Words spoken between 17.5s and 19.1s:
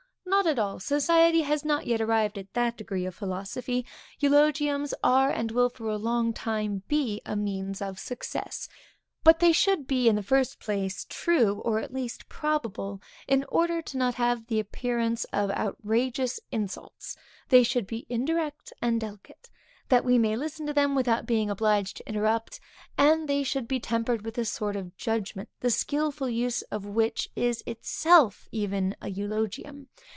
should be indirect and